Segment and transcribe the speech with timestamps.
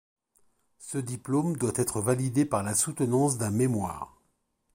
[0.79, 4.19] Ce diplôme doit être validé par la soutenance d'un mémoire.